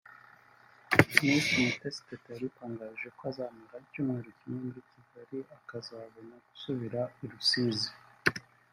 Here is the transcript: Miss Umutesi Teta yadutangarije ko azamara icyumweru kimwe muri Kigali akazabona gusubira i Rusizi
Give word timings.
Miss 1.23 1.47
Umutesi 1.57 2.01
Teta 2.07 2.29
yadutangarije 2.33 3.07
ko 3.17 3.21
azamara 3.29 3.75
icyumweru 3.85 4.29
kimwe 4.39 4.59
muri 4.65 4.81
Kigali 4.91 5.39
akazabona 5.57 6.35
gusubira 6.47 6.99
i 7.23 7.25
Rusizi 7.33 7.89